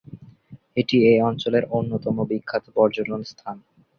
এটি 0.77 0.97
এই 1.09 1.19
অঞ্চলের 1.21 1.63
অন্যতম 1.71 2.15
বিখ্যাত 2.29 2.65
পর্যটন 2.75 3.19
স্থান। 3.23 3.57